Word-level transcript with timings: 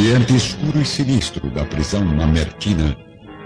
ambiente 0.00 0.34
escuro 0.34 0.80
e 0.80 0.86
sinistro 0.86 1.50
da 1.50 1.62
prisão 1.66 2.02
mamertina, 2.02 2.96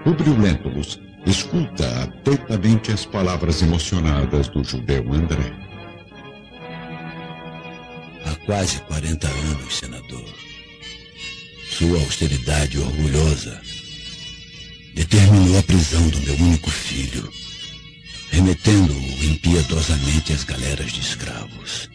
Publio 0.04 0.40
Lentulus 0.40 1.00
escuta 1.26 1.84
atentamente 2.04 2.92
as 2.92 3.04
palavras 3.04 3.60
emocionadas 3.60 4.46
do 4.48 4.62
judeu 4.62 5.02
André. 5.12 5.52
Há 8.24 8.36
quase 8.46 8.80
40 8.82 9.26
anos, 9.26 9.74
senador, 9.74 10.24
sua 11.70 11.98
austeridade 11.98 12.78
orgulhosa 12.78 13.60
determinou 14.94 15.58
a 15.58 15.62
prisão 15.64 16.08
do 16.08 16.20
meu 16.20 16.36
único 16.36 16.70
filho, 16.70 17.28
remetendo-o 18.30 19.24
impiedosamente 19.24 20.32
às 20.32 20.44
galeras 20.44 20.92
de 20.92 21.00
escravos, 21.00 21.90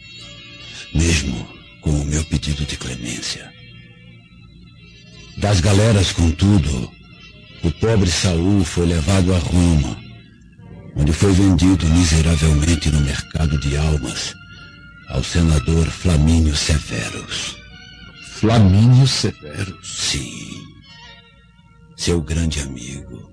mesmo 0.94 1.48
com 1.80 1.92
o 1.92 2.04
meu 2.04 2.22
pedido 2.24 2.66
de 2.66 2.76
clemência. 2.76 3.59
Das 5.40 5.58
galeras, 5.58 6.12
contudo, 6.12 6.92
o 7.64 7.70
pobre 7.80 8.10
Saul 8.10 8.62
foi 8.62 8.84
levado 8.84 9.34
a 9.34 9.38
Roma, 9.38 9.96
onde 10.94 11.14
foi 11.14 11.32
vendido 11.32 11.86
miseravelmente 11.86 12.90
no 12.90 13.00
mercado 13.00 13.58
de 13.58 13.74
almas 13.74 14.34
ao 15.08 15.24
senador 15.24 15.86
Flamínio 15.86 16.54
Severus. 16.54 17.56
Flamínio 18.34 19.06
Severus? 19.06 20.10
Sim. 20.10 20.62
Seu 21.96 22.20
grande 22.20 22.60
amigo. 22.60 23.32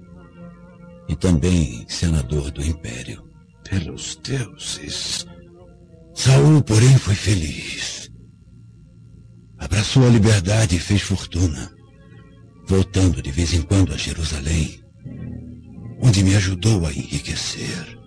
E 1.09 1.15
também 1.15 1.85
senador 1.89 2.51
do 2.51 2.65
Império. 2.65 3.21
Pelos 3.69 4.15
deuses. 4.23 5.27
Saul, 6.15 6.63
porém, 6.63 6.97
foi 6.97 7.15
feliz. 7.15 8.09
Abraçou 9.57 10.07
a 10.07 10.09
liberdade 10.09 10.77
e 10.77 10.79
fez 10.79 11.01
fortuna 11.01 11.76
voltando 12.67 13.21
de 13.21 13.31
vez 13.31 13.53
em 13.53 13.61
quando 13.61 13.93
a 13.93 13.97
Jerusalém, 13.97 14.79
onde 16.01 16.21
me 16.21 16.35
ajudou 16.35 16.85
a 16.85 16.91
enriquecer. 16.91 17.97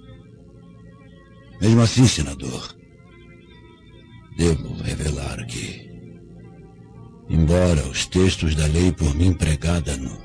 Mesmo 1.61 1.81
assim, 1.81 2.07
senador, 2.07 2.77
devo 4.37 4.75
revelar 4.83 5.45
que, 5.47 5.89
embora 7.31 7.89
os 7.89 8.05
textos 8.05 8.55
da 8.55 8.67
lei 8.67 8.93
por 8.93 9.15
mim 9.15 9.33
pregada 9.33 9.97
no, 9.97 10.17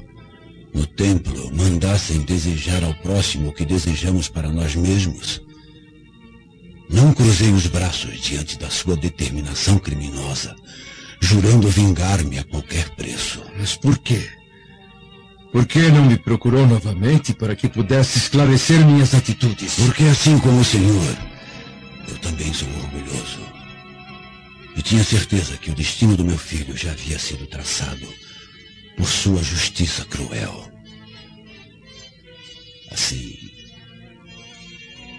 no 0.73 0.85
templo 0.85 1.55
mandassem 1.55 2.21
desejar 2.21 2.83
ao 2.83 2.93
próximo 2.95 3.49
o 3.49 3.53
que 3.53 3.65
desejamos 3.65 4.27
para 4.27 4.51
nós 4.51 4.75
mesmos, 4.75 5.41
não 6.89 7.13
cruzei 7.13 7.51
os 7.51 7.67
braços 7.67 8.19
diante 8.19 8.59
da 8.59 8.69
sua 8.69 8.97
determinação 8.97 9.79
criminosa 9.79 10.55
jurando 11.25 11.67
vingar-me 11.67 12.39
a 12.39 12.43
qualquer 12.43 12.89
preço. 12.91 13.43
Mas 13.57 13.75
por 13.75 13.97
quê? 13.97 14.29
Por 15.51 15.65
que 15.65 15.79
não 15.89 16.05
me 16.05 16.17
procurou 16.17 16.67
novamente 16.67 17.33
para 17.33 17.55
que 17.55 17.67
pudesse 17.67 18.17
esclarecer 18.17 18.85
minhas 18.85 19.13
atitudes? 19.13 19.75
Porque 19.75 20.03
assim 20.03 20.37
como 20.37 20.59
o 20.59 20.65
senhor, 20.65 21.17
eu 22.07 22.17
também 22.19 22.53
sou 22.53 22.67
orgulhoso. 22.69 23.39
E 24.75 24.81
tinha 24.81 25.03
certeza 25.03 25.57
que 25.57 25.71
o 25.71 25.75
destino 25.75 26.15
do 26.15 26.25
meu 26.25 26.37
filho 26.37 26.77
já 26.77 26.91
havia 26.91 27.17
sido 27.17 27.47
traçado 27.47 28.07
por 28.97 29.07
sua 29.07 29.41
justiça 29.41 30.05
cruel. 30.05 30.69
Assim, 32.91 33.37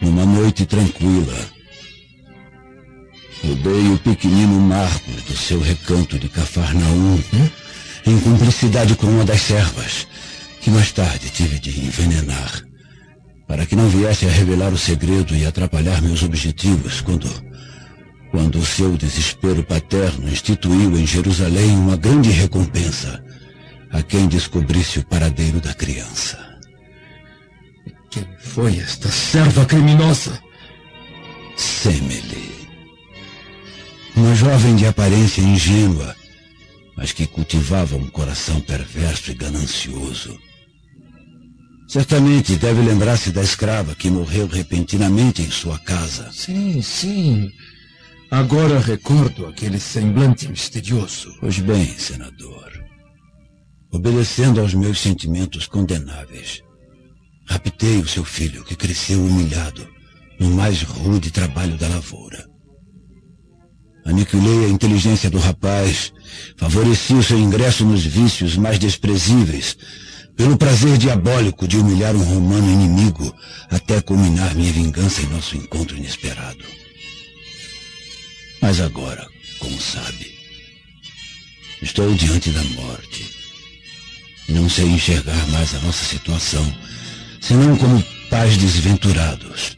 numa 0.00 0.24
noite 0.24 0.66
tranquila, 0.66 1.55
Roubei 3.46 3.92
o 3.92 3.98
pequenino 3.98 4.60
Marcos 4.60 5.22
do 5.22 5.36
seu 5.36 5.60
recanto 5.60 6.18
de 6.18 6.28
Cafarnaum, 6.28 7.14
hum? 7.32 7.48
em 8.04 8.18
cumplicidade 8.18 8.96
com 8.96 9.06
uma 9.06 9.24
das 9.24 9.40
servas, 9.40 10.08
que 10.60 10.68
mais 10.68 10.90
tarde 10.90 11.30
tive 11.30 11.60
de 11.60 11.70
envenenar, 11.78 12.64
para 13.46 13.64
que 13.64 13.76
não 13.76 13.88
viesse 13.88 14.26
a 14.26 14.30
revelar 14.30 14.72
o 14.72 14.78
segredo 14.78 15.36
e 15.36 15.46
atrapalhar 15.46 16.02
meus 16.02 16.24
objetivos 16.24 17.00
quando, 17.00 17.30
quando 18.32 18.58
o 18.58 18.66
seu 18.66 18.96
desespero 18.96 19.62
paterno 19.62 20.28
instituiu 20.28 20.98
em 20.98 21.06
Jerusalém 21.06 21.70
uma 21.70 21.96
grande 21.96 22.30
recompensa 22.30 23.22
a 23.92 24.02
quem 24.02 24.26
descobrisse 24.26 24.98
o 24.98 25.06
paradeiro 25.06 25.60
da 25.60 25.72
criança. 25.72 26.36
Quem 28.10 28.26
foi 28.40 28.76
esta 28.78 29.08
serva 29.08 29.64
criminosa? 29.64 30.36
Semele. 31.56 32.55
Uma 34.16 34.34
jovem 34.34 34.74
de 34.76 34.86
aparência 34.86 35.42
ingênua, 35.42 36.16
mas 36.96 37.12
que 37.12 37.26
cultivava 37.26 37.96
um 37.96 38.08
coração 38.08 38.58
perverso 38.62 39.30
e 39.30 39.34
ganancioso. 39.34 40.38
Certamente 41.86 42.56
deve 42.56 42.80
lembrar-se 42.80 43.30
da 43.30 43.42
escrava 43.42 43.94
que 43.94 44.08
morreu 44.08 44.46
repentinamente 44.46 45.42
em 45.42 45.50
sua 45.50 45.78
casa. 45.78 46.32
Sim, 46.32 46.80
sim. 46.80 47.50
Agora 48.30 48.80
recordo 48.80 49.46
aquele 49.46 49.78
semblante 49.78 50.48
misterioso. 50.48 51.30
Pois 51.38 51.58
bem, 51.58 51.86
senador. 51.98 52.72
Obedecendo 53.92 54.62
aos 54.62 54.72
meus 54.72 54.98
sentimentos 54.98 55.66
condenáveis, 55.66 56.62
raptei 57.46 57.98
o 57.98 58.08
seu 58.08 58.24
filho 58.24 58.64
que 58.64 58.74
cresceu 58.74 59.22
humilhado 59.22 59.86
no 60.40 60.50
mais 60.50 60.80
rude 60.82 61.30
trabalho 61.30 61.76
da 61.76 61.86
lavoura. 61.86 62.55
Aniquilei 64.06 64.66
a 64.66 64.68
inteligência 64.68 65.28
do 65.28 65.38
rapaz, 65.38 66.12
favoreci 66.56 67.12
o 67.12 67.22
seu 67.24 67.38
ingresso 67.38 67.84
nos 67.84 68.04
vícios 68.04 68.56
mais 68.56 68.78
desprezíveis, 68.78 69.76
pelo 70.36 70.56
prazer 70.56 70.96
diabólico 70.96 71.66
de 71.66 71.76
humilhar 71.76 72.14
um 72.14 72.22
romano 72.22 72.70
inimigo, 72.70 73.34
até 73.68 74.00
culminar 74.00 74.54
minha 74.54 74.72
vingança 74.72 75.22
em 75.22 75.26
nosso 75.26 75.56
encontro 75.56 75.96
inesperado. 75.96 76.64
Mas 78.62 78.80
agora, 78.80 79.26
como 79.58 79.80
sabe, 79.80 80.32
estou 81.82 82.14
diante 82.14 82.50
da 82.50 82.62
morte. 82.62 83.26
Não 84.48 84.68
sei 84.70 84.86
enxergar 84.86 85.48
mais 85.48 85.74
a 85.74 85.80
nossa 85.80 86.04
situação, 86.04 86.64
senão 87.40 87.76
como 87.76 88.00
pais 88.30 88.56
desventurados 88.56 89.76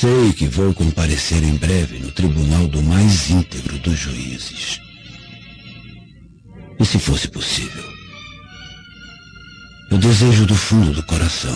Sei 0.00 0.32
que 0.32 0.46
vou 0.48 0.72
comparecer 0.72 1.44
em 1.44 1.56
breve 1.56 1.98
no 1.98 2.10
tribunal 2.10 2.66
do 2.68 2.82
mais 2.82 3.28
íntegro 3.28 3.78
dos 3.80 3.98
juízes. 3.98 4.80
E 6.80 6.86
se 6.86 6.98
fosse 6.98 7.28
possível, 7.28 7.84
eu 9.90 9.98
desejo 9.98 10.46
do 10.46 10.54
fundo 10.54 10.94
do 10.94 11.02
coração 11.02 11.54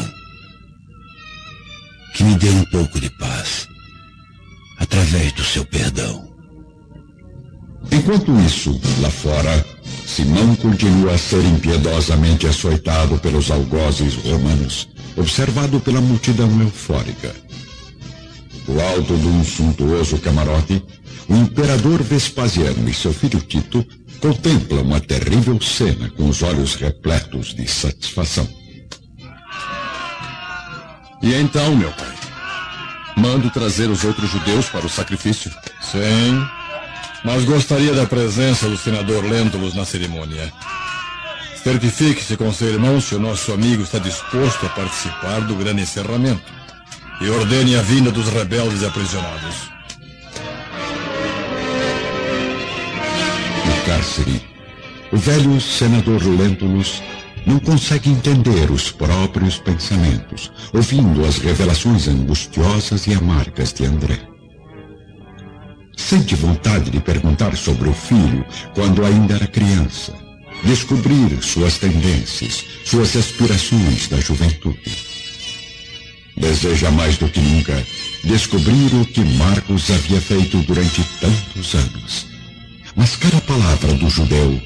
que 2.12 2.22
me 2.22 2.34
dê 2.34 2.50
um 2.50 2.66
pouco 2.66 3.00
de 3.00 3.08
paz 3.08 3.66
através 4.76 5.32
do 5.32 5.42
seu 5.42 5.64
perdão. 5.64 6.30
Enquanto 7.90 8.38
isso, 8.40 8.78
lá 9.00 9.08
fora, 9.08 9.66
Simão 10.04 10.54
continua 10.56 11.14
a 11.14 11.18
ser 11.18 11.42
impiedosamente 11.46 12.46
açoitado 12.46 13.16
pelos 13.20 13.50
algozes 13.50 14.16
romanos, 14.16 14.86
observado 15.16 15.80
pela 15.80 16.02
multidão 16.02 16.60
eufórica. 16.60 17.34
Do 18.66 18.80
alto 18.80 19.16
de 19.16 19.26
um 19.26 19.44
suntuoso 19.44 20.18
camarote, 20.18 20.82
o 21.28 21.36
imperador 21.36 22.02
Vespasiano 22.02 22.88
e 22.88 22.94
seu 22.94 23.12
filho 23.12 23.40
Tito 23.40 23.86
contemplam 24.20 24.82
uma 24.82 25.00
terrível 25.00 25.60
cena 25.60 26.10
com 26.10 26.28
os 26.28 26.42
olhos 26.42 26.74
repletos 26.74 27.54
de 27.54 27.66
satisfação. 27.68 28.48
E 31.22 31.34
então, 31.34 31.76
meu 31.76 31.90
pai? 31.92 32.14
Mando 33.16 33.50
trazer 33.50 33.90
os 33.90 34.02
outros 34.02 34.30
judeus 34.30 34.68
para 34.68 34.86
o 34.86 34.90
sacrifício? 34.90 35.50
Sim, 35.80 36.42
mas 37.22 37.44
gostaria 37.44 37.92
da 37.94 38.06
presença 38.06 38.68
do 38.68 38.78
senador 38.78 39.24
Lentulus 39.24 39.74
na 39.74 39.84
cerimônia. 39.84 40.52
Certifique-se 41.62 42.36
com 42.36 42.52
seu 42.52 42.68
irmão 42.68 43.00
se 43.00 43.14
o 43.14 43.20
nosso 43.20 43.52
amigo 43.52 43.82
está 43.82 43.98
disposto 43.98 44.66
a 44.66 44.70
participar 44.70 45.40
do 45.40 45.54
grande 45.54 45.82
encerramento 45.82 46.63
e 47.20 47.28
ordene 47.28 47.76
a 47.76 47.82
vinda 47.82 48.10
dos 48.10 48.28
rebeldes 48.28 48.82
aprisionados. 48.82 49.70
No 53.66 53.86
cárcere, 53.86 54.42
o 55.12 55.16
velho 55.16 55.60
senador 55.60 56.22
Lentulus 56.24 57.02
não 57.46 57.58
consegue 57.58 58.10
entender 58.10 58.70
os 58.70 58.90
próprios 58.90 59.58
pensamentos, 59.58 60.50
ouvindo 60.72 61.24
as 61.24 61.38
revelações 61.38 62.08
angustiosas 62.08 63.06
e 63.06 63.14
amargas 63.14 63.72
de 63.72 63.84
André. 63.84 64.18
Sente 65.96 66.34
vontade 66.34 66.90
de 66.90 67.00
perguntar 67.00 67.56
sobre 67.56 67.88
o 67.88 67.94
filho 67.94 68.44
quando 68.74 69.04
ainda 69.04 69.34
era 69.34 69.46
criança, 69.46 70.12
descobrir 70.64 71.42
suas 71.42 71.78
tendências, 71.78 72.64
suas 72.84 73.14
aspirações 73.14 74.08
da 74.08 74.18
juventude. 74.18 75.13
Deseja 76.36 76.90
mais 76.90 77.16
do 77.16 77.28
que 77.28 77.40
nunca 77.40 77.86
descobrir 78.24 78.92
o 78.94 79.04
que 79.06 79.20
Marcos 79.20 79.90
havia 79.90 80.20
feito 80.20 80.58
durante 80.62 81.02
tantos 81.20 81.74
anos. 81.74 82.26
mas 82.96 83.16
cada 83.16 83.40
palavra 83.40 83.92
do 83.94 84.08
judeu 84.08 84.60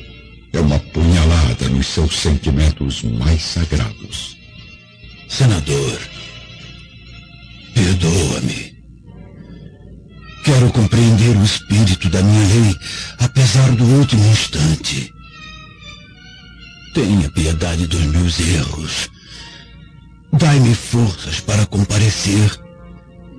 é 0.53 0.61
uma 0.61 0.79
punhalada 0.79 1.69
nos 1.69 1.87
seus 1.87 2.19
sentimentos 2.19 3.03
mais 3.03 3.43
sagrados. 3.43 4.37
Senador, 5.29 5.99
perdoa-me. 7.75 8.79
Quero 10.45 10.71
compreender 10.73 11.37
o 11.37 11.45
espírito 11.45 12.09
da 12.09 12.23
minha 12.23 12.47
lei, 12.49 12.77
apesar 13.19 13.71
do 13.73 13.85
último 13.85 14.27
instante. 14.27 15.13
Tenha 16.95 17.31
piedade 17.31 17.87
dos 17.87 18.01
meus 18.07 18.41
erros. 18.41 19.11
Dai-me 20.33 20.75
forças 20.75 21.41
para 21.41 21.65
comparecer 21.67 22.51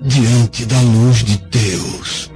diante 0.02 0.66
da 0.66 0.80
luz 0.80 1.18
de 1.18 1.36
Deus. 1.38 2.30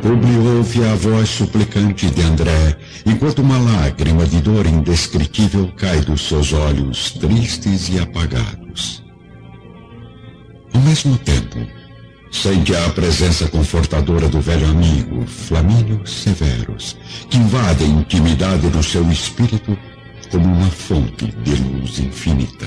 Publio 0.00 0.56
ouve 0.56 0.84
a 0.84 0.94
voz 0.94 1.28
suplicante 1.28 2.10
de 2.10 2.22
André, 2.22 2.76
enquanto 3.04 3.40
uma 3.40 3.58
lágrima 3.58 4.26
de 4.26 4.40
dor 4.40 4.66
indescritível 4.66 5.70
cai 5.76 6.00
dos 6.00 6.28
seus 6.28 6.52
olhos 6.52 7.12
tristes 7.12 7.88
e 7.90 7.98
apagados. 7.98 9.02
Ao 10.72 10.80
mesmo 10.80 11.16
tempo, 11.18 11.58
sente 12.32 12.74
a 12.74 12.88
presença 12.90 13.48
confortadora 13.48 14.28
do 14.28 14.40
velho 14.40 14.68
amigo, 14.68 15.26
Flamínio 15.26 16.06
Severus, 16.06 16.96
que 17.28 17.36
invade 17.36 17.84
a 17.84 17.86
intimidade 17.86 18.68
do 18.68 18.82
seu 18.82 19.08
espírito 19.10 19.76
como 20.34 20.52
uma 20.52 20.70
fonte 20.70 21.26
de 21.26 21.54
luz 21.54 22.00
infinita. 22.00 22.66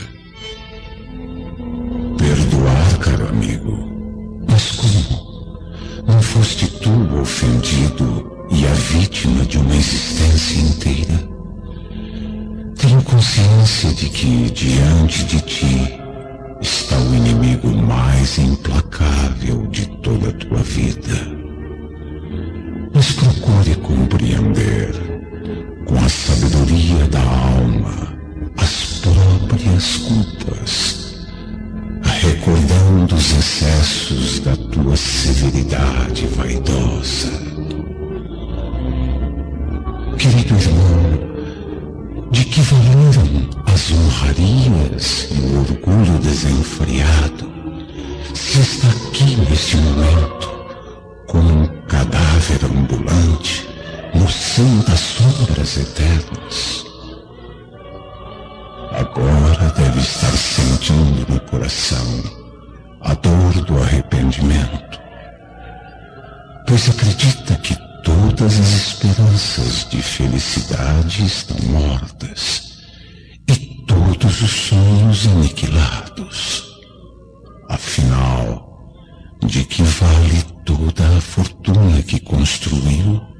Perdoar, 2.17 2.97
caro 2.99 3.27
amigo. 3.27 3.91
Mas 4.49 4.71
como? 4.71 5.51
Não 6.07 6.21
foste 6.21 6.65
tu 6.79 6.89
o 6.89 7.19
ofendido 7.19 8.31
e 8.51 8.65
a 8.65 8.71
vítima 8.71 9.43
de 9.43 9.57
uma 9.57 9.75
existência 9.75 10.61
inteira? 10.61 11.29
Tenho 12.77 13.03
consciência 13.03 13.93
de 13.95 14.09
que 14.11 14.49
diante 14.51 15.25
de 15.25 15.41
ti 15.41 15.99
está 16.61 16.97
o 16.97 17.15
inimigo 17.15 17.67
mais 17.67 18.37
implacável 18.37 19.67
de 19.67 19.87
toda 19.97 20.29
a 20.29 20.33
tua 20.33 20.59
vida. 20.59 21.37
Mas 22.93 23.11
procure 23.11 23.75
compreender, 23.75 25.06
com 25.87 25.95
a 25.95 26.09
sabedoria 26.09 27.07
da 27.07 27.21
alma, 27.21 28.17
as 28.57 28.99
próprias 29.01 29.97
culpas 29.97 30.97
recordando 32.21 33.15
os 33.15 33.31
excessos 33.31 34.39
da 34.39 34.55
tua 34.55 34.97
severidade 34.97 36.27
vaidosa. 36.27 37.31
Querido 40.17 40.55
irmão, 40.55 42.31
de 42.31 42.43
que 42.43 42.61
valeram 42.61 43.49
as 43.73 43.91
honrarias 43.91 45.29
e 45.31 45.39
o 45.39 45.59
orgulho 45.59 46.19
desenfreado 46.19 47.49
se 48.33 48.59
está 48.59 48.87
aqui 48.89 49.37
neste 49.49 49.77
momento 49.77 50.49
como 51.27 51.63
um 51.63 51.67
cadáver 51.87 52.65
ambulante 52.65 53.66
no 54.17 54.83
das 54.83 54.99
sombras 54.99 55.77
eternas? 55.77 56.85
Agora 58.91 59.69
deve 59.71 59.99
estar 59.99 60.31
sentindo 60.31 61.31
no 61.31 61.39
coração 61.41 62.23
a 63.01 63.13
dor 63.13 63.53
do 63.65 63.77
arrependimento, 63.77 64.99
pois 66.65 66.89
acredita 66.89 67.55
que 67.57 67.75
todas 68.03 68.59
as 68.59 68.73
esperanças 68.73 69.87
de 69.89 70.01
felicidade 70.01 71.23
estão 71.23 71.57
mortas 71.69 72.79
e 73.47 73.55
todos 73.85 74.41
os 74.41 74.51
sonhos 74.51 75.27
aniquilados. 75.27 76.65
Afinal, 77.69 78.91
de 79.45 79.63
que 79.63 79.83
vale 79.83 80.43
toda 80.65 81.17
a 81.17 81.21
fortuna 81.21 82.01
que 82.01 82.19
construiu 82.19 83.36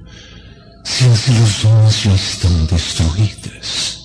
se 1.18 1.31
as 1.31 1.38
ilusões 1.38 2.00
já 2.02 2.14
estão 2.14 2.66
destruídas? 2.66 3.98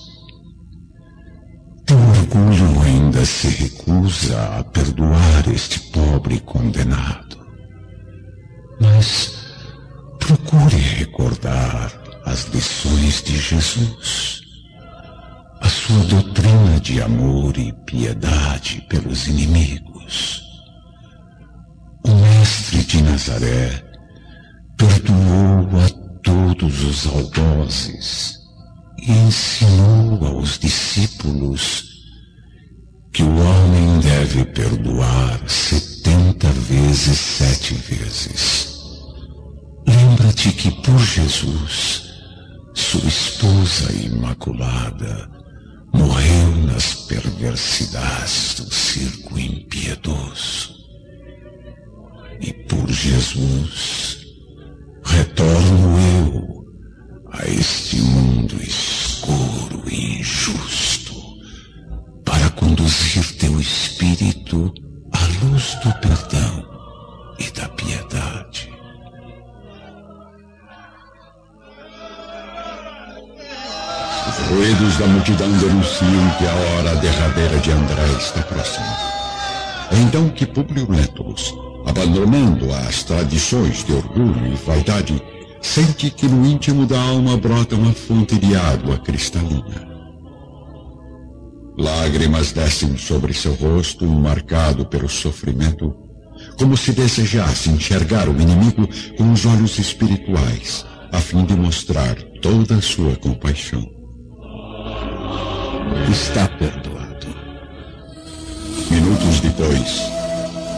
Teu 1.84 1.98
orgulho 1.98 2.82
ainda 2.82 3.24
se 3.24 3.48
recusa 3.48 4.58
a 4.58 4.64
perdoar 4.64 5.48
este 5.52 5.78
pobre 5.90 6.40
condenado. 6.40 7.38
Mas 8.80 9.34
procure 10.18 10.76
recordar 10.76 11.92
as 12.24 12.44
lições 12.46 13.22
de 13.22 13.36
Jesus, 13.36 14.40
a 15.60 15.68
sua 15.68 16.04
doutrina 16.04 16.80
de 16.80 17.02
amor 17.02 17.56
e 17.58 17.72
piedade 17.84 18.84
pelos 18.88 19.26
inimigos. 19.26 20.40
O 22.04 22.14
Mestre 22.14 22.82
de 22.84 23.02
Nazaré 23.02 23.84
perdoou 24.76 25.68
a 25.84 26.01
todos 26.22 26.84
os 26.84 27.06
algozes 27.06 28.38
e 28.98 29.10
ensinou 29.10 30.24
aos 30.24 30.58
discípulos 30.58 31.92
que 33.12 33.22
o 33.22 33.36
homem 33.36 34.00
deve 34.00 34.44
perdoar 34.46 35.42
setenta 35.48 36.48
vezes 36.48 37.18
sete 37.18 37.74
vezes. 37.74 38.72
Lembra-te 39.86 40.52
que 40.52 40.70
por 40.82 40.98
Jesus, 40.98 42.04
sua 42.74 43.06
esposa 43.06 43.92
imaculada, 43.92 45.28
morreu 45.92 46.56
nas 46.64 46.94
perversidades 47.06 48.54
do 48.60 48.72
circo 48.72 49.38
impiedoso. 49.38 50.74
E 52.40 52.52
por 52.52 52.90
Jesus, 52.90 54.21
retorno 55.16 55.98
eu 55.98 56.64
a 57.32 57.46
este 57.48 57.96
mundo 57.96 58.54
escuro 58.62 59.82
e 59.90 60.20
injusto 60.20 61.14
para 62.24 62.48
conduzir 62.50 63.36
teu 63.38 63.60
espírito 63.60 64.72
à 65.12 65.44
luz 65.44 65.74
do 65.82 65.92
perdão 66.00 66.66
e 67.38 67.50
da 67.50 67.68
piedade. 67.68 68.72
Os 74.28 74.48
ruídos 74.48 74.98
da 74.98 75.06
multidão 75.06 75.52
denunciam 75.58 76.30
que 76.38 76.46
a 76.46 76.54
hora 76.54 76.96
derradeira 76.96 77.58
de 77.58 77.70
André 77.70 78.06
está 78.18 78.42
próxima. 78.42 78.86
É 79.90 79.98
então 79.98 80.28
que 80.30 80.46
Publio 80.46 80.90
Lentulus, 80.90 81.52
abandonando 81.92 82.72
as 82.72 83.02
tradições 83.02 83.84
de 83.84 83.92
orgulho 83.92 84.46
e 84.46 84.54
vaidade, 84.54 85.22
sente 85.60 86.10
que 86.10 86.26
no 86.26 86.46
íntimo 86.46 86.86
da 86.86 86.98
alma 86.98 87.36
brota 87.36 87.76
uma 87.76 87.92
fonte 87.92 88.38
de 88.38 88.56
água 88.56 88.98
cristalina. 88.98 89.92
Lágrimas 91.76 92.52
descem 92.52 92.96
sobre 92.96 93.34
seu 93.34 93.52
rosto, 93.54 94.06
marcado 94.06 94.86
pelo 94.86 95.08
sofrimento, 95.08 95.94
como 96.58 96.76
se 96.78 96.92
desejasse 96.92 97.68
enxergar 97.68 98.26
o 98.26 98.40
inimigo 98.40 98.88
com 99.16 99.30
os 99.30 99.44
olhos 99.44 99.78
espirituais, 99.78 100.86
a 101.12 101.18
fim 101.18 101.44
de 101.44 101.54
mostrar 101.54 102.14
toda 102.40 102.76
a 102.76 102.82
sua 102.82 103.16
compaixão. 103.16 103.86
Está 106.10 106.48
perdoado. 106.48 107.26
Minutos 108.90 109.40
depois, 109.40 110.11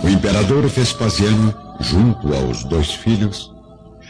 o 0.05 0.09
imperador 0.09 0.67
Vespasiano, 0.69 1.55
junto 1.81 2.35
aos 2.35 2.63
dois 2.65 2.93
filhos, 2.93 3.51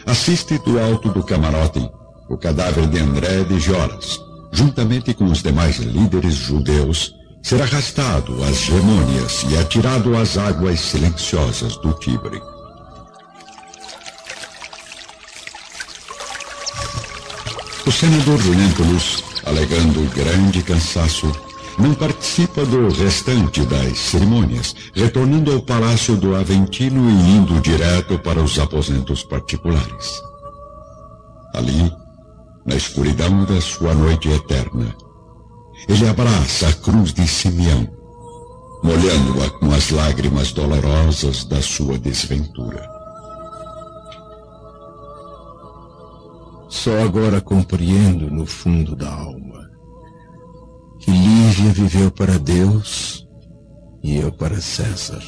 assiste 0.05 0.59
do 0.59 0.81
alto 0.81 1.09
do 1.11 1.23
camarote 1.23 1.89
o 2.29 2.37
cadáver 2.37 2.89
de 2.89 2.99
André 2.99 3.45
de 3.45 3.61
Joras, 3.61 4.21
juntamente 4.51 5.15
com 5.15 5.27
os 5.27 5.41
demais 5.41 5.77
líderes 5.77 6.35
judeus, 6.35 7.15
ser 7.41 7.63
arrastado 7.63 8.43
às 8.43 8.57
gemônias 8.57 9.45
e 9.49 9.57
atirado 9.57 10.17
às 10.17 10.37
águas 10.37 10.81
silenciosas 10.81 11.77
do 11.77 11.93
Tibre. 11.93 12.43
O 17.87 17.93
senador 17.93 18.41
Lentulus, 18.47 19.23
alegando 19.45 20.13
grande 20.13 20.61
cansaço, 20.63 21.31
não 21.79 21.95
participa 21.95 22.65
do 22.65 22.89
restante 22.89 23.65
das 23.67 23.99
cerimônias, 23.99 24.75
retornando 24.95 25.53
ao 25.53 25.61
Palácio 25.61 26.17
do 26.17 26.35
Aventino 26.35 27.11
e 27.11 27.31
indo 27.37 27.61
direto 27.61 28.19
para 28.19 28.41
os 28.41 28.59
aposentos 28.59 29.25
particulares. 29.25 30.23
Ali, 31.55 31.93
na 32.65 32.77
escuridão 32.77 33.45
da 33.45 33.61
sua 33.61 33.95
noite 33.95 34.29
eterna, 34.29 34.95
ele 35.89 36.09
abraça 36.09 36.69
a 36.69 36.73
cruz 36.73 37.13
de 37.13 37.27
Simeão, 37.27 37.89
molhando-a 38.83 39.51
com 39.51 39.73
as 39.73 39.91
lágrimas 39.91 40.53
dolorosas 40.53 41.45
da 41.45 41.61
sua 41.61 41.99
desventura. 41.99 42.89
Só 46.69 47.03
agora 47.03 47.41
compreendo 47.41 48.31
no 48.31 48.47
fundo 48.47 48.97
da 48.97 49.09
alma 49.09 49.55
que 51.05 51.11
Lívia 51.55 51.73
viveu 51.73 52.11
para 52.11 52.37
Deus 52.37 53.29
e 54.03 54.17
eu 54.17 54.33
para 54.33 54.61
César. 54.61 55.23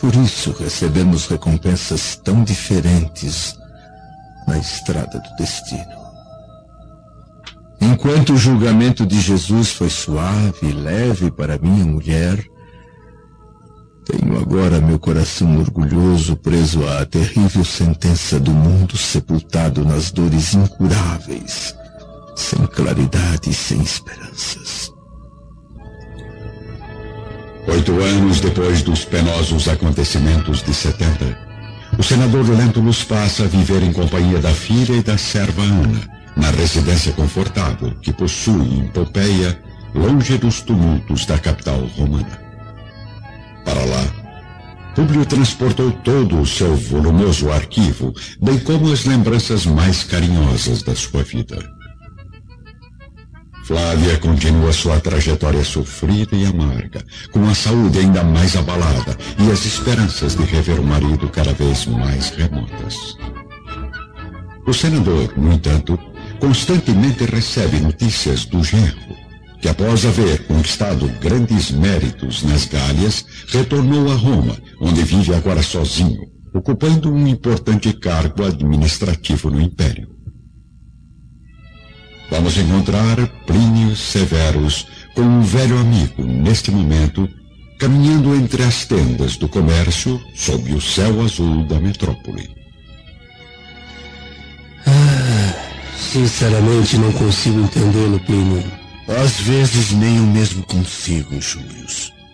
Por 0.00 0.14
isso 0.14 0.50
recebemos 0.52 1.26
recompensas 1.26 2.16
tão 2.16 2.42
diferentes 2.42 3.54
na 4.48 4.56
estrada 4.56 5.20
do 5.20 5.36
destino. 5.36 6.02
Enquanto 7.82 8.32
o 8.32 8.38
julgamento 8.38 9.04
de 9.04 9.20
Jesus 9.20 9.72
foi 9.72 9.90
suave 9.90 10.56
e 10.62 10.72
leve 10.72 11.30
para 11.30 11.58
minha 11.58 11.84
mulher, 11.84 12.42
tenho 14.06 14.40
agora 14.40 14.80
meu 14.80 14.98
coração 14.98 15.58
orgulhoso 15.58 16.34
preso 16.36 16.88
à 16.88 17.04
terrível 17.04 17.64
sentença 17.64 18.40
do 18.40 18.52
mundo 18.52 18.96
sepultado 18.96 19.84
nas 19.84 20.10
dores 20.10 20.54
incuráveis, 20.54 21.76
sem 22.34 22.66
claridade 22.66 23.50
e 23.50 23.54
sem 23.54 23.80
esperanças. 23.80 24.92
Oito 27.68 27.92
anos 28.00 28.40
depois 28.40 28.82
dos 28.82 29.04
penosos 29.04 29.68
acontecimentos 29.68 30.62
de 30.62 30.74
70, 30.74 31.38
o 31.98 32.02
senador 32.02 32.48
Lentulus 32.48 33.04
passa 33.04 33.44
a 33.44 33.46
viver 33.46 33.82
em 33.82 33.92
companhia 33.92 34.38
da 34.40 34.50
filha 34.50 34.94
e 34.94 35.02
da 35.02 35.16
serva 35.16 35.62
Ana, 35.62 36.00
na 36.36 36.50
residência 36.50 37.12
confortável 37.12 37.92
que 38.00 38.12
possui 38.12 38.78
em 38.78 38.88
Pompeia, 38.88 39.62
longe 39.94 40.38
dos 40.38 40.60
tumultos 40.62 41.26
da 41.26 41.38
capital 41.38 41.78
romana. 41.96 42.40
Para 43.64 43.84
lá, 43.84 44.22
Públio 44.94 45.24
transportou 45.24 45.90
todo 45.90 46.40
o 46.40 46.46
seu 46.46 46.76
volumoso 46.76 47.50
arquivo, 47.50 48.12
bem 48.40 48.58
como 48.58 48.92
as 48.92 49.04
lembranças 49.04 49.64
mais 49.64 50.02
carinhosas 50.02 50.82
da 50.82 50.94
sua 50.94 51.22
vida. 51.22 51.58
Flávia 53.64 54.18
continua 54.18 54.72
sua 54.72 54.98
trajetória 54.98 55.62
sofrida 55.62 56.34
e 56.34 56.44
amarga, 56.44 57.04
com 57.30 57.48
a 57.48 57.54
saúde 57.54 58.00
ainda 58.00 58.24
mais 58.24 58.56
abalada 58.56 59.16
e 59.38 59.50
as 59.52 59.64
esperanças 59.64 60.34
de 60.34 60.42
rever 60.42 60.80
o 60.80 60.84
marido 60.84 61.28
cada 61.28 61.52
vez 61.52 61.86
mais 61.86 62.30
remotas. 62.30 63.16
O 64.66 64.72
senador, 64.72 65.32
no 65.36 65.52
entanto, 65.52 65.96
constantemente 66.40 67.24
recebe 67.24 67.78
notícias 67.78 68.44
do 68.46 68.64
genro, 68.64 69.16
que 69.60 69.68
após 69.68 70.04
haver 70.04 70.44
conquistado 70.46 71.06
grandes 71.20 71.70
méritos 71.70 72.42
nas 72.42 72.66
Gálias, 72.66 73.24
retornou 73.46 74.10
a 74.10 74.14
Roma, 74.16 74.56
onde 74.80 75.04
vive 75.04 75.32
agora 75.34 75.62
sozinho, 75.62 76.28
ocupando 76.52 77.12
um 77.12 77.28
importante 77.28 77.92
cargo 77.92 78.44
administrativo 78.44 79.50
no 79.50 79.60
Império. 79.60 80.11
Vamos 82.32 82.56
encontrar 82.56 83.28
Plínio 83.46 83.94
Severus 83.94 84.86
com 85.14 85.20
um 85.20 85.42
velho 85.42 85.78
amigo, 85.78 86.24
neste 86.24 86.70
momento, 86.70 87.28
caminhando 87.78 88.34
entre 88.34 88.62
as 88.62 88.86
tendas 88.86 89.36
do 89.36 89.46
comércio 89.46 90.18
sob 90.34 90.72
o 90.72 90.80
céu 90.80 91.20
azul 91.20 91.66
da 91.66 91.78
metrópole. 91.78 92.48
Ah, 94.86 95.54
sinceramente 95.94 96.96
não 96.96 97.12
consigo 97.12 97.60
entendê-lo, 97.60 98.18
Plínio. 98.20 98.64
Às 99.08 99.38
vezes 99.40 99.92
nem 99.92 100.16
eu 100.16 100.22
mesmo 100.22 100.62
consigo, 100.62 101.38
Júlio. 101.38 101.86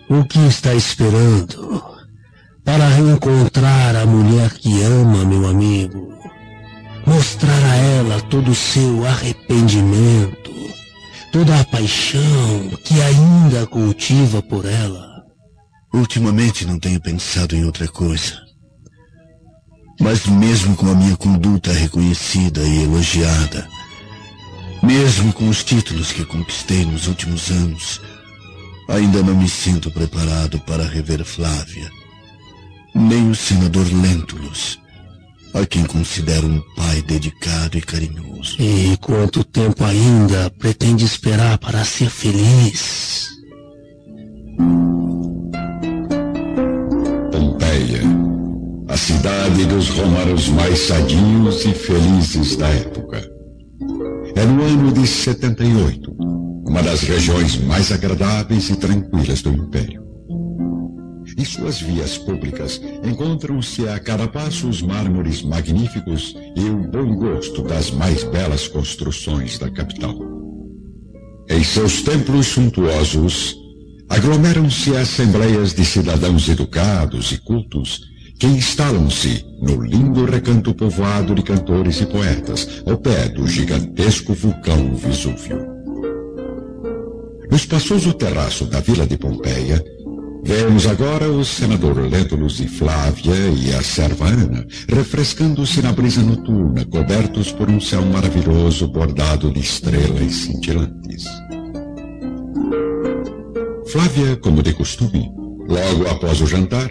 O 0.07 0.23
que 0.23 0.39
está 0.47 0.73
esperando 0.73 1.83
para 2.63 2.87
reencontrar 2.87 3.97
a 3.97 4.05
mulher 4.05 4.53
que 4.53 4.81
ama, 4.81 5.25
meu 5.25 5.45
amigo? 5.45 6.18
Mostrar 7.09 7.63
a 7.63 7.75
ela 7.75 8.21
todo 8.21 8.51
o 8.51 8.55
seu 8.55 9.03
arrependimento, 9.03 10.51
toda 11.31 11.59
a 11.59 11.65
paixão 11.65 12.69
que 12.83 13.01
ainda 13.01 13.65
cultiva 13.65 14.43
por 14.43 14.63
ela. 14.63 15.23
Ultimamente 15.91 16.67
não 16.67 16.77
tenho 16.77 17.01
pensado 17.01 17.55
em 17.55 17.65
outra 17.65 17.87
coisa. 17.87 18.39
Mas 19.99 20.27
mesmo 20.27 20.75
com 20.75 20.87
a 20.87 20.93
minha 20.93 21.17
conduta 21.17 21.73
reconhecida 21.73 22.61
e 22.61 22.83
elogiada, 22.83 23.67
mesmo 24.83 25.33
com 25.33 25.49
os 25.49 25.63
títulos 25.63 26.11
que 26.11 26.23
conquistei 26.23 26.85
nos 26.85 27.07
últimos 27.07 27.49
anos, 27.49 27.99
ainda 28.87 29.23
não 29.23 29.35
me 29.35 29.49
sinto 29.49 29.89
preparado 29.89 30.59
para 30.59 30.87
rever 30.87 31.25
Flávia. 31.25 31.89
Nem 32.93 33.31
o 33.31 33.35
senador 33.35 33.87
Lentulus, 33.91 34.77
a 35.53 35.65
quem 35.65 35.83
considero 35.85 36.47
um 36.47 36.61
pai 36.75 37.01
dedicado 37.01 37.77
e 37.77 37.81
carinhoso. 37.81 38.55
E 38.59 38.97
quanto 38.97 39.43
tempo 39.43 39.83
ainda 39.83 40.49
pretende 40.51 41.05
esperar 41.05 41.57
para 41.57 41.83
ser 41.83 42.09
feliz? 42.09 43.29
Pompeia, 47.31 48.01
a 48.87 48.97
cidade 48.97 49.65
dos 49.65 49.89
romanos 49.89 50.47
mais 50.49 50.79
sadios 50.79 51.65
e 51.65 51.73
felizes 51.73 52.55
da 52.55 52.67
época. 52.69 53.29
É 54.35 54.45
no 54.45 54.63
ano 54.63 54.91
de 54.91 55.05
78, 55.05 56.15
uma 56.67 56.81
das 56.83 57.01
regiões 57.01 57.57
mais 57.57 57.91
agradáveis 57.91 58.69
e 58.69 58.75
tranquilas 58.75 59.41
do 59.41 59.49
Império. 59.49 60.08
Em 61.39 61.45
suas 61.45 61.79
vias 61.79 62.17
públicas 62.17 62.81
encontram-se 63.01 63.87
a 63.87 63.97
cada 63.97 64.27
passo 64.27 64.67
os 64.67 64.81
mármores 64.81 65.41
magníficos 65.41 66.35
e 66.53 66.65
o 66.65 66.79
bom 66.79 67.15
gosto 67.15 67.61
das 67.61 67.91
mais 67.91 68.25
belas 68.25 68.67
construções 68.67 69.57
da 69.57 69.71
capital. 69.71 70.17
Em 71.49 71.63
seus 71.63 72.01
templos 72.01 72.47
suntuosos, 72.47 73.55
aglomeram-se 74.09 74.97
assembleias 74.97 75.73
de 75.73 75.85
cidadãos 75.85 76.49
educados 76.49 77.31
e 77.31 77.37
cultos 77.37 78.01
que 78.37 78.45
instalam-se 78.45 79.45
no 79.61 79.81
lindo 79.81 80.25
recanto 80.25 80.73
povoado 80.73 81.33
de 81.33 81.41
cantores 81.41 82.01
e 82.01 82.05
poetas, 82.05 82.83
ao 82.85 82.97
pé 82.97 83.29
do 83.29 83.47
gigantesco 83.47 84.33
vulcão 84.33 84.93
Vesúvio. 84.93 85.65
No 87.49 87.55
espaçoso 87.55 88.13
terraço 88.13 88.65
da 88.65 88.81
vila 88.81 89.07
de 89.07 89.17
Pompeia, 89.17 89.81
vemos 90.49 90.87
agora 90.87 91.29
o 91.29 91.45
senador 91.45 91.95
Lentulus 92.09 92.59
e 92.59 92.67
Flávia 92.67 93.35
e 93.55 93.71
a 93.71 93.83
serva 93.83 94.29
Ana 94.29 94.65
refrescando-se 94.87 95.79
na 95.79 95.91
brisa 95.91 96.23
noturna, 96.23 96.83
cobertos 96.85 97.51
por 97.51 97.69
um 97.69 97.79
céu 97.79 98.03
maravilhoso 98.03 98.87
bordado 98.87 99.51
de 99.51 99.59
estrelas 99.59 100.33
cintilantes. 100.33 101.25
Flávia, 103.91 104.37
como 104.37 104.63
de 104.63 104.73
costume, 104.73 105.31
logo 105.67 106.09
após 106.09 106.41
o 106.41 106.47
jantar, 106.47 106.89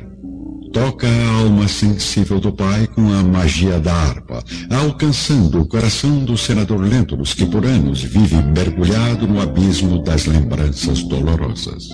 toca 0.73 1.09
a 1.09 1.41
alma 1.41 1.67
sensível 1.67 2.39
do 2.39 2.53
pai 2.53 2.87
com 2.87 3.13
a 3.13 3.25
magia 3.25 3.81
da 3.81 3.93
harpa, 3.93 4.41
alcançando 4.71 5.63
o 5.63 5.67
coração 5.67 6.25
do 6.25 6.39
senador 6.39 6.81
Lentulus, 6.81 7.35
que 7.35 7.45
por 7.45 7.67
anos 7.67 8.05
vive 8.05 8.37
mergulhado 8.37 9.27
no 9.27 9.41
abismo 9.41 10.01
das 10.01 10.27
lembranças 10.27 11.03
dolorosas. 11.03 11.89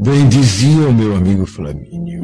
Bem 0.00 0.28
dizia 0.28 0.88
o 0.88 0.94
meu 0.94 1.16
amigo 1.16 1.46
Flamínio. 1.46 2.22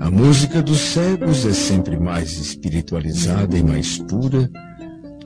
A 0.00 0.10
música 0.10 0.62
dos 0.62 0.78
cegos 0.78 1.44
é 1.44 1.52
sempre 1.52 1.98
mais 1.98 2.38
espiritualizada 2.38 3.56
e 3.56 3.62
mais 3.62 3.98
pura 3.98 4.50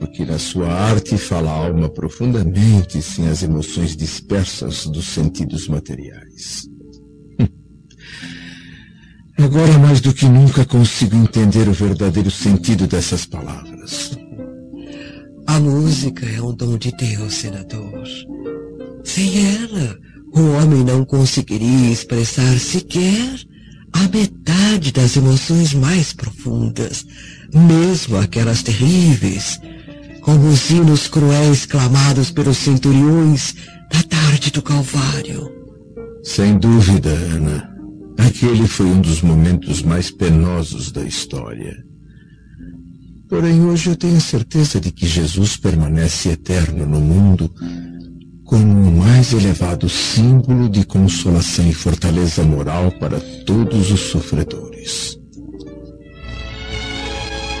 porque 0.03 0.25
na 0.25 0.37
sua 0.37 0.67
arte 0.67 1.17
fala 1.17 1.49
a 1.49 1.65
alma 1.65 1.87
profundamente, 1.87 3.01
sem 3.01 3.29
as 3.29 3.41
emoções 3.41 3.95
dispersas 3.95 4.85
dos 4.85 5.05
sentidos 5.05 5.69
materiais. 5.69 6.67
Agora 9.39 9.79
mais 9.79 10.01
do 10.01 10.13
que 10.13 10.25
nunca 10.25 10.65
consigo 10.65 11.15
entender 11.15 11.69
o 11.69 11.73
verdadeiro 11.73 12.29
sentido 12.29 12.85
dessas 12.85 13.25
palavras. 13.25 14.11
A 15.47 15.57
música 15.61 16.25
é 16.25 16.41
um 16.41 16.53
dom 16.53 16.77
de 16.77 16.91
Deus, 16.91 17.35
senador. 17.35 18.03
Sem 19.05 19.55
ela, 19.55 19.97
o 20.35 20.41
homem 20.53 20.83
não 20.83 21.05
conseguiria 21.05 21.91
expressar 21.91 22.59
sequer 22.59 23.39
a 23.93 24.07
metade 24.09 24.91
das 24.91 25.15
emoções 25.15 25.73
mais 25.73 26.13
profundas, 26.13 27.05
mesmo 27.53 28.17
aquelas 28.17 28.63
terríveis 28.63 29.59
como 30.23 30.47
os 30.47 30.69
hinos 30.69 31.07
cruéis 31.07 31.65
clamados 31.65 32.31
pelos 32.31 32.57
centuriões 32.57 33.55
da 33.91 34.01
tarde 34.03 34.51
do 34.51 34.61
Calvário. 34.61 35.51
Sem 36.23 36.57
dúvida, 36.57 37.09
Ana. 37.09 37.69
Aquele 38.17 38.65
foi 38.67 38.85
um 38.85 39.01
dos 39.01 39.21
momentos 39.21 39.81
mais 39.81 40.09
penosos 40.09 40.91
da 40.91 41.03
história. 41.03 41.83
Porém, 43.27 43.61
hoje 43.63 43.89
eu 43.89 43.95
tenho 43.95 44.21
certeza 44.21 44.79
de 44.79 44.91
que 44.91 45.05
Jesus 45.05 45.57
permanece 45.57 46.29
eterno 46.29 46.85
no 46.85 47.01
mundo 47.01 47.51
como 48.53 48.87
o 48.87 48.91
mais 48.99 49.33
elevado 49.33 49.89
símbolo 49.89 50.69
de 50.69 50.85
consolação 50.85 51.67
e 51.67 51.73
fortaleza 51.73 52.43
moral 52.43 52.91
para 52.99 53.19
todos 53.47 53.89
os 53.89 53.99
sofredores. 53.99 55.17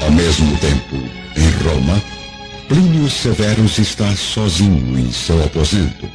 Ao 0.03 0.11
mesmo 0.11 0.55
tempo, 0.57 0.95
em 1.35 1.49
Roma, 1.63 1.99
Plínio 2.67 3.09
Severus 3.09 3.79
está 3.79 4.15
sozinho 4.15 4.99
em 4.99 5.11
seu 5.11 5.43
aposento, 5.43 6.07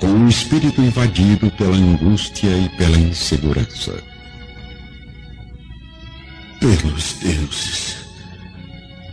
com 0.00 0.08
o 0.08 0.28
espírito 0.28 0.82
invadido 0.82 1.50
pela 1.52 1.74
angústia 1.74 2.50
e 2.58 2.68
pela 2.76 2.98
insegurança. 2.98 3.94
Pelos 6.60 7.14
deuses, 7.22 7.96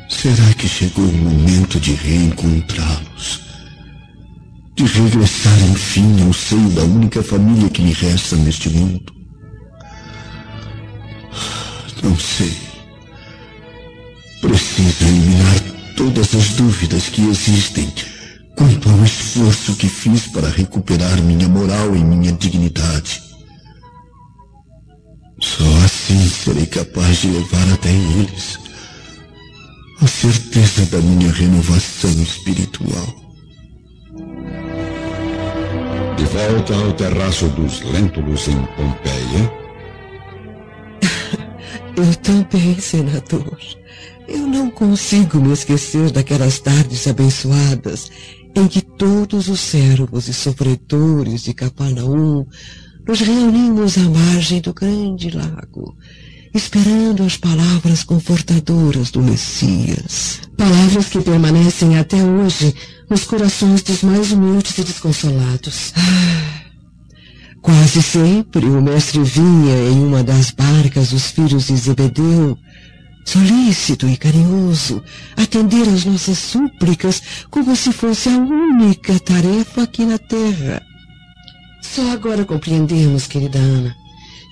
será 0.10 0.54
que 0.56 0.68
chegou 0.68 1.06
o 1.06 1.14
momento 1.14 1.80
de 1.80 1.94
reencontrá-los? 1.94 3.53
De 4.84 4.90
regressar 5.00 5.58
enfim 5.72 6.26
ao 6.26 6.34
seio 6.34 6.70
da 6.72 6.82
única 6.82 7.24
família 7.24 7.70
que 7.70 7.82
me 7.82 7.94
resta 7.94 8.36
neste 8.36 8.70
mundo? 8.70 9.14
Não 12.04 12.20
sei. 12.20 12.54
Preciso 14.42 15.06
eliminar 15.06 15.60
todas 15.96 16.36
as 16.36 16.50
dúvidas 16.50 17.08
que 17.08 17.22
existem 17.30 17.94
quanto 18.58 18.90
ao 18.90 19.02
esforço 19.06 19.74
que 19.78 19.88
fiz 19.88 20.28
para 20.28 20.50
recuperar 20.50 21.22
minha 21.22 21.48
moral 21.48 21.96
e 21.96 22.04
minha 22.04 22.34
dignidade. 22.34 23.22
Só 25.40 25.78
assim 25.86 26.28
serei 26.28 26.66
capaz 26.66 27.22
de 27.22 27.28
levar 27.28 27.72
até 27.72 27.90
eles 27.90 28.60
a 30.02 30.08
certeza 30.08 30.86
da 30.88 30.98
minha 30.98 31.32
renovação 31.32 32.12
espiritual. 32.22 33.23
De 36.18 36.26
volta 36.26 36.76
ao 36.76 36.94
terraço 36.94 37.48
dos 37.50 37.82
Lentulus 37.82 38.48
em 38.48 38.58
Pompeia. 38.76 39.54
Eu 41.98 42.16
também, 42.16 42.80
senador. 42.80 43.58
Eu 44.28 44.48
não 44.48 44.70
consigo 44.70 45.40
me 45.40 45.54
esquecer 45.54 46.12
daquelas 46.12 46.60
tardes 46.60 47.08
abençoadas 47.08 48.12
em 48.56 48.68
que 48.68 48.82
todos 48.82 49.48
os 49.48 49.60
servos 49.60 50.28
e 50.28 50.34
sofredores 50.34 51.44
de 51.44 51.54
Capernaum 51.54 52.46
nos 53.08 53.20
reunimos 53.20 53.98
à 53.98 54.02
margem 54.02 54.62
do 54.62 54.74
grande 54.74 55.30
lago, 55.32 55.96
esperando 56.54 57.24
as 57.24 57.36
palavras 57.36 58.04
confortadoras 58.04 59.12
do 59.12 59.22
Messias. 59.22 60.42
Palavras 60.56 61.08
que 61.08 61.20
permanecem 61.20 61.98
até 61.98 62.24
hoje 62.24 62.74
nos 63.14 63.26
corações 63.26 63.84
dos 63.84 64.02
mais 64.02 64.32
humildes 64.32 64.76
e 64.76 64.84
desconsolados. 64.84 65.94
Quase 67.62 68.02
sempre 68.02 68.66
o 68.66 68.82
mestre 68.82 69.22
vinha 69.22 69.88
em 69.92 70.04
uma 70.04 70.24
das 70.24 70.50
barcas 70.50 71.12
dos 71.12 71.30
filhos 71.30 71.68
de 71.68 71.76
Zebedeu, 71.78 72.58
solícito 73.24 74.08
e 74.08 74.18
carinhoso, 74.18 75.04
atender 75.38 75.88
às 75.90 76.06
nossas 76.06 76.40
súplicas 76.40 77.22
como 77.52 77.76
se 77.76 77.94
fosse 77.94 78.30
a 78.30 78.38
única 78.38 79.20
tarefa 79.20 79.84
aqui 79.84 80.06
na 80.06 80.18
terra. 80.18 80.82
Só 81.84 82.14
agora 82.14 82.44
compreendemos, 82.44 83.28
querida 83.28 83.60
Ana, 83.60 83.96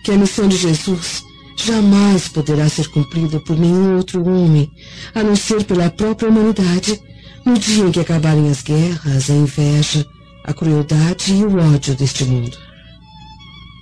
que 0.05 0.11
a 0.11 0.17
missão 0.17 0.47
de 0.47 0.57
Jesus 0.57 1.23
jamais 1.55 2.27
poderá 2.27 2.69
ser 2.69 2.87
cumprida 2.89 3.39
por 3.39 3.57
nenhum 3.57 3.97
outro 3.97 4.23
homem, 4.23 4.69
a 5.15 5.23
não 5.23 5.35
ser 5.35 5.63
pela 5.63 5.89
própria 5.89 6.29
humanidade, 6.29 7.01
no 7.45 7.57
dia 7.57 7.85
em 7.85 7.91
que 7.91 7.99
acabarem 7.99 8.49
as 8.49 8.61
guerras, 8.61 9.29
a 9.29 9.33
inveja, 9.33 10.05
a 10.43 10.53
crueldade 10.53 11.33
e 11.33 11.43
o 11.43 11.57
ódio 11.73 11.95
deste 11.95 12.23
mundo. 12.25 12.57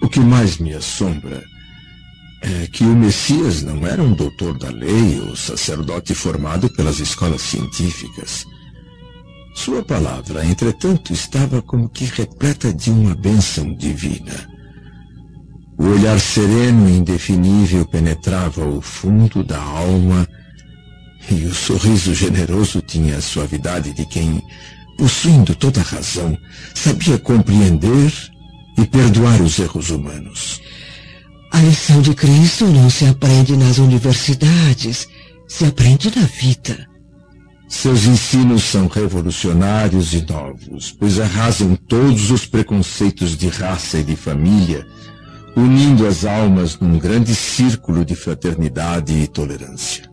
O 0.02 0.08
que 0.08 0.20
mais 0.20 0.58
me 0.58 0.74
assombra 0.74 1.44
é 2.42 2.68
que 2.68 2.84
o 2.84 2.96
Messias 2.96 3.64
não 3.64 3.86
era 3.86 4.02
um 4.02 4.14
doutor 4.14 4.58
da 4.58 4.70
lei 4.70 5.20
ou 5.20 5.36
sacerdote 5.36 6.16
formado 6.16 6.70
pelas 6.74 7.00
escolas 7.00 7.42
científicas. 7.42 8.46
Sua 9.56 9.84
palavra, 9.84 10.46
entretanto, 10.46 11.12
estava 11.12 11.62
como 11.62 11.90
que 11.90 12.06
repleta 12.06 12.74
de 12.74 12.90
uma 12.90 13.14
bênção 13.14 13.76
divina. 13.76 14.48
O 15.78 15.86
olhar 15.86 16.20
sereno 16.20 16.90
e 16.90 16.98
indefinível 16.98 17.86
penetrava 17.86 18.66
o 18.66 18.82
fundo 18.82 19.44
da 19.44 19.62
alma 19.62 20.28
e 21.30 21.46
o 21.46 21.54
sorriso 21.54 22.14
generoso 22.14 22.82
tinha 22.82 23.18
a 23.18 23.22
suavidade 23.22 23.94
de 23.94 24.06
quem, 24.06 24.42
possuindo 24.98 25.56
toda 25.56 25.80
a 25.82 25.84
razão, 25.84 26.38
sabia 26.74 27.18
compreender 27.18 28.12
e 28.78 28.86
perdoar 28.86 29.42
os 29.42 29.60
erros 29.60 29.90
humanos. 29.90 30.62
A 31.52 31.60
lição 31.62 32.02
de 32.02 32.14
Cristo 32.14 32.66
não 32.66 32.90
se 32.90 33.06
aprende 33.06 33.58
nas 33.58 33.80
universidades, 33.80 35.08
se 35.48 35.66
aprende 35.66 36.12
na 36.16 36.26
vida. 36.26 36.88
Seus 37.68 38.06
ensinos 38.06 38.64
são 38.64 38.88
revolucionários 38.88 40.14
e 40.14 40.26
novos, 40.26 40.92
pois 40.92 41.20
arrasam 41.20 41.76
todos 41.76 42.32
os 42.32 42.46
preconceitos 42.46 43.38
de 43.38 43.48
raça 43.48 44.00
e 44.00 44.04
de 44.04 44.16
família, 44.16 44.86
unindo 45.56 46.08
as 46.08 46.26
almas 46.26 46.80
num 46.80 46.98
grande 46.98 47.36
círculo 47.36 48.04
de 48.04 48.16
fraternidade 48.16 49.14
e 49.14 49.28
tolerância. 49.28 50.09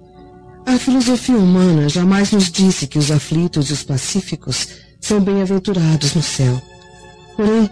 A 0.66 0.79
filosofia 0.79 1.38
humana 1.38 1.88
jamais 1.88 2.33
nos 2.33 2.50
disse 2.50 2.88
que 2.88 2.98
os 2.98 3.12
aflitos 3.12 3.70
e 3.70 3.72
os 3.72 3.85
pacíficos 3.85 4.66
são 5.00 5.20
bem-aventurados 5.20 6.12
no 6.12 6.22
céu. 6.22 6.61
Porém, 7.37 7.70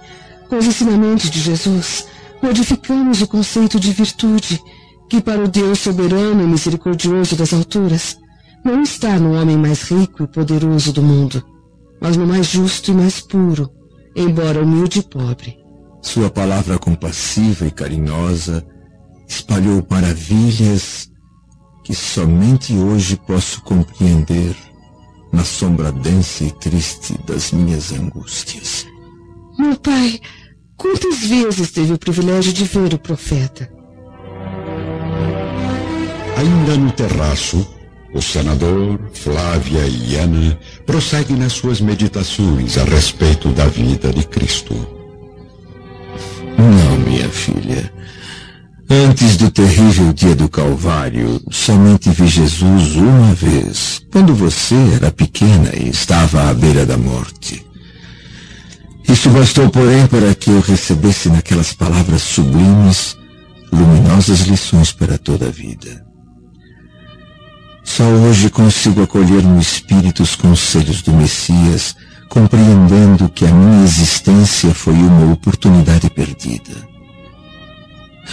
com 0.49 0.57
os 0.57 0.65
ensinamentos 0.65 1.29
de 1.29 1.41
Jesus, 1.41 2.07
modificamos 2.41 3.21
o 3.21 3.27
conceito 3.27 3.81
de 3.81 3.93
virtude, 3.93 4.63
que 5.11 5.21
para 5.21 5.43
o 5.43 5.49
Deus 5.49 5.81
soberano 5.81 6.45
e 6.45 6.47
misericordioso 6.47 7.35
das 7.35 7.53
alturas, 7.53 8.17
não 8.65 8.81
está 8.81 9.19
no 9.19 9.35
homem 9.35 9.57
mais 9.57 9.83
rico 9.91 10.23
e 10.23 10.29
poderoso 10.29 10.93
do 10.93 11.03
mundo, 11.03 11.45
mas 12.01 12.17
no 12.17 12.25
mais 12.25 12.47
justo 12.47 12.93
e 12.93 12.95
mais 12.95 13.21
puro, 13.21 13.69
embora 14.15 14.63
humilde 14.63 15.01
e 15.01 15.03
pobre. 15.03 15.59
Sua 16.01 16.31
palavra 16.31 16.79
compassiva 16.79 17.67
e 17.67 17.73
carinhosa 17.73 18.65
espalhou 19.27 19.85
maravilhas 19.91 21.11
que 21.85 21.95
somente 21.95 22.75
hoje 22.75 23.17
posso 23.17 23.61
compreender 23.63 24.57
na 25.31 25.45
sombra 25.45 25.93
densa 25.93 26.45
e 26.45 26.51
triste 26.51 27.15
das 27.27 27.53
minhas 27.53 27.93
angústias. 27.93 28.87
Meu 29.59 29.77
pai, 29.77 30.19
quantas 30.77 31.19
vezes 31.19 31.71
teve 31.71 31.93
o 31.93 31.99
privilégio 31.99 32.53
de 32.53 32.65
ver 32.65 32.95
o 32.95 32.99
profeta? 32.99 33.71
Ainda 36.37 36.77
no 36.77 36.91
terraço, 36.91 37.67
o 38.15 38.23
senador, 38.23 38.99
Flávia 39.13 39.87
e 39.87 40.17
Ana 40.17 40.59
prosseguem 40.87 41.37
nas 41.37 41.53
suas 41.53 41.81
meditações 41.81 42.79
a 42.79 42.85
respeito 42.85 43.49
da 43.51 43.67
vida 43.67 44.13
de 44.13 44.25
Cristo. 44.25 44.75
Não, 46.57 46.99
minha 46.99 47.29
filha. 47.29 47.93
Antes 48.91 49.37
do 49.39 49.51
terrível 49.51 50.13
dia 50.13 50.37
do 50.37 50.49
Calvário, 50.49 51.41
somente 51.51 52.11
vi 52.11 52.27
Jesus 52.27 52.97
uma 52.97 53.33
vez, 53.35 54.03
quando 54.13 54.35
você 54.35 54.75
era 54.95 55.11
pequena 55.11 55.71
e 55.75 55.89
estava 55.89 56.51
à 56.51 56.55
beira 56.55 56.85
da 56.85 56.97
morte. 56.97 57.65
Isso 59.09 59.31
bastou, 59.31 59.71
porém, 59.71 60.07
para 60.07 60.35
que 60.35 60.51
eu 60.51 60.61
recebesse 60.61 61.29
naquelas 61.29 61.73
palavras 61.73 62.23
sublimes 62.23 63.17
luminosas 63.73 64.41
lições 64.41 64.93
para 64.93 65.19
toda 65.19 65.47
a 65.47 65.51
vida. 65.51 66.05
Só 67.83 68.05
hoje 68.05 68.51
consigo 68.51 69.03
acolher 69.03 69.43
no 69.43 69.61
espírito 69.61 70.23
os 70.23 70.35
conselhos 70.35 71.03
do 71.03 71.13
Messias, 71.13 71.95
compreendendo 72.29 73.29
que 73.29 73.47
a 73.47 73.53
minha 73.53 73.85
existência 73.85 74.75
foi 74.75 74.95
uma 74.95 75.33
oportunidade 75.33 76.09
perdida. 76.11 76.94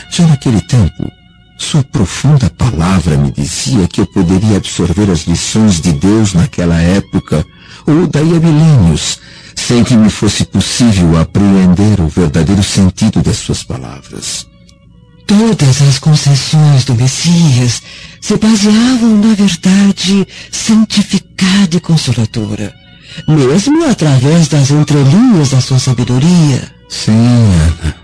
Já 0.10 0.28
naquele 0.28 0.62
tempo, 0.62 1.12
sua 1.58 1.84
profunda 1.84 2.50
palavra 2.50 3.16
me 3.16 3.32
dizia 3.32 3.88
que 3.88 4.02
eu 4.02 4.06
poderia 4.08 4.58
absorver 4.58 5.10
as 5.12 5.22
lições 5.22 5.80
de 5.80 5.94
Deus 5.94 6.34
naquela 6.34 6.82
época, 6.82 7.46
ou 7.86 8.08
daí 8.08 8.36
a 8.36 8.40
milênios, 8.40 9.20
sem 9.56 9.84
que 9.84 9.96
me 9.96 10.10
fosse 10.10 10.44
possível 10.44 11.20
apreender 11.20 12.02
o 12.02 12.08
verdadeiro 12.08 12.64
sentido 12.64 13.22
das 13.22 13.38
suas 13.38 13.64
palavras. 13.64 14.48
Todas 15.28 15.82
as 15.84 16.00
concessões 16.00 16.84
do 16.84 16.96
Messias 16.96 17.82
se 18.20 18.36
baseavam 18.38 19.18
na 19.22 19.34
verdade 19.36 20.28
santificada 20.52 21.78
e 21.78 21.80
consoladora, 21.80 22.74
mesmo 23.28 23.86
através 23.86 24.48
das 24.48 24.72
entrelinhas 24.72 25.52
da 25.52 25.62
sua 25.62 25.80
sabedoria. 25.80 26.74
Sim, 26.90 27.12
Ana. 27.12 28.01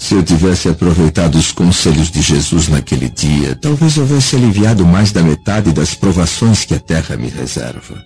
Se 0.00 0.14
eu 0.14 0.22
tivesse 0.22 0.66
aproveitado 0.66 1.34
os 1.34 1.52
conselhos 1.52 2.10
de 2.10 2.22
Jesus 2.22 2.68
naquele 2.68 3.10
dia, 3.10 3.54
talvez 3.54 3.98
houvesse 3.98 4.34
aliviado 4.34 4.84
mais 4.84 5.12
da 5.12 5.22
metade 5.22 5.72
das 5.72 5.94
provações 5.94 6.64
que 6.64 6.74
a 6.74 6.80
terra 6.80 7.18
me 7.18 7.28
reserva. 7.28 8.02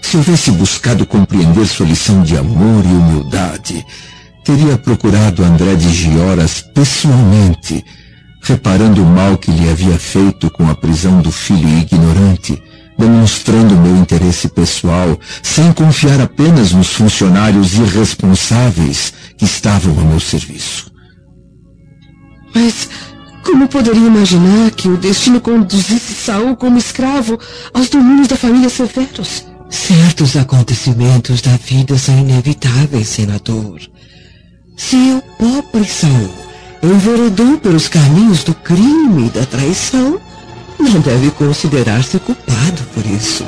Se 0.00 0.16
houvesse 0.16 0.52
buscado 0.52 1.04
compreender 1.04 1.66
sua 1.66 1.84
lição 1.84 2.22
de 2.22 2.36
amor 2.36 2.84
e 2.86 2.92
humildade, 2.92 3.84
teria 4.44 4.78
procurado 4.78 5.42
André 5.42 5.74
de 5.74 5.92
Gioras 5.92 6.62
pessoalmente, 6.62 7.84
reparando 8.40 9.02
o 9.02 9.06
mal 9.06 9.36
que 9.36 9.50
lhe 9.50 9.68
havia 9.68 9.98
feito 9.98 10.48
com 10.48 10.70
a 10.70 10.76
prisão 10.76 11.20
do 11.20 11.32
filho 11.32 11.68
ignorante, 11.68 12.62
demonstrando 12.96 13.76
meu 13.76 13.96
interesse 13.96 14.46
pessoal, 14.48 15.18
sem 15.42 15.72
confiar 15.72 16.20
apenas 16.20 16.70
nos 16.70 16.92
funcionários 16.92 17.74
irresponsáveis 17.74 19.12
que 19.36 19.44
estavam 19.44 19.98
a 19.98 20.04
meu 20.04 20.20
serviço. 20.20 20.92
Mas 22.54 22.88
como 23.44 23.68
poderia 23.68 24.06
imaginar 24.06 24.70
que 24.70 24.88
o 24.88 24.96
destino 24.96 25.40
conduzisse 25.40 26.14
Saul 26.14 26.56
como 26.56 26.78
escravo 26.78 27.38
aos 27.72 27.88
domínios 27.88 28.28
da 28.28 28.36
família 28.36 28.70
Severos? 28.70 29.44
Certos 29.68 30.36
acontecimentos 30.36 31.42
da 31.42 31.56
vida 31.56 31.98
são 31.98 32.18
inevitáveis, 32.18 33.08
senador. 33.08 33.80
Se 34.76 34.96
o 34.96 35.22
pobre 35.38 35.84
Saul 35.84 36.30
enveredou 36.82 37.58
pelos 37.58 37.88
caminhos 37.88 38.44
do 38.44 38.54
crime 38.54 39.26
e 39.26 39.30
da 39.30 39.44
traição, 39.44 40.20
não 40.78 41.00
deve 41.00 41.30
considerar-se 41.32 42.18
culpado 42.18 42.82
por 42.94 43.04
isso. 43.06 43.44